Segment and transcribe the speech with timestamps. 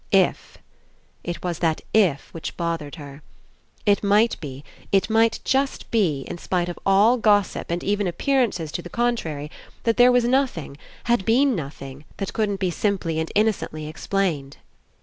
[0.11, 0.57] Iff
[1.23, 3.21] It was that "if" which bothered her.
[3.85, 8.07] It might be, it might just be, in spite of all gos sip and even
[8.07, 9.51] appearances to the contrary,
[9.83, 14.57] that there was nothing, had been nothing, that couldn't be simply and innocently explained.